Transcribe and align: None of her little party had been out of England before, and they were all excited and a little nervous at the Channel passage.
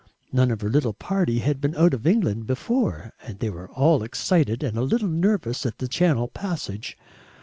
None 0.31 0.49
of 0.49 0.61
her 0.61 0.67
little 0.71 0.93
party 0.93 1.37
had 1.41 1.61
been 1.61 1.75
out 1.75 1.93
of 1.93 2.07
England 2.07 2.47
before, 2.47 3.13
and 3.23 3.37
they 3.37 3.51
were 3.51 3.69
all 3.69 4.01
excited 4.01 4.63
and 4.63 4.75
a 4.75 4.81
little 4.81 5.07
nervous 5.07 5.63
at 5.63 5.77
the 5.77 5.87
Channel 5.87 6.27
passage. 6.27 6.97